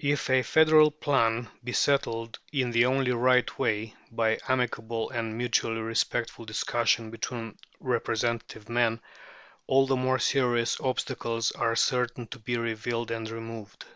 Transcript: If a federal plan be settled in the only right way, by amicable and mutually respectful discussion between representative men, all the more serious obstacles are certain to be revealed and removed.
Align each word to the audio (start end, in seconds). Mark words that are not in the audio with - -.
If 0.00 0.28
a 0.28 0.42
federal 0.42 0.90
plan 0.90 1.48
be 1.64 1.72
settled 1.72 2.38
in 2.52 2.72
the 2.72 2.84
only 2.84 3.12
right 3.12 3.58
way, 3.58 3.94
by 4.10 4.38
amicable 4.46 5.08
and 5.08 5.38
mutually 5.38 5.80
respectful 5.80 6.44
discussion 6.44 7.10
between 7.10 7.56
representative 7.80 8.68
men, 8.68 9.00
all 9.66 9.86
the 9.86 9.96
more 9.96 10.18
serious 10.18 10.78
obstacles 10.78 11.52
are 11.52 11.74
certain 11.74 12.26
to 12.26 12.38
be 12.38 12.58
revealed 12.58 13.10
and 13.10 13.30
removed. 13.30 13.86